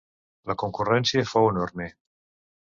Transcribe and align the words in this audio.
La 0.51 0.55
concurrència 0.63 1.27
fou 1.33 1.51
enorme. 1.51 1.91